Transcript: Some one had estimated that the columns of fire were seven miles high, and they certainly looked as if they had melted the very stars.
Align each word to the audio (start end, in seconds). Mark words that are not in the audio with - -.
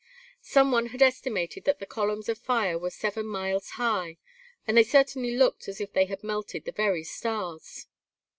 Some 0.41 0.71
one 0.71 0.87
had 0.87 1.03
estimated 1.03 1.65
that 1.65 1.77
the 1.77 1.85
columns 1.85 2.27
of 2.27 2.39
fire 2.39 2.75
were 2.79 2.89
seven 2.89 3.27
miles 3.27 3.69
high, 3.77 4.17
and 4.65 4.75
they 4.75 4.81
certainly 4.83 5.35
looked 5.37 5.67
as 5.67 5.79
if 5.79 5.93
they 5.93 6.05
had 6.05 6.23
melted 6.23 6.65
the 6.65 6.71
very 6.71 7.03
stars. 7.03 7.85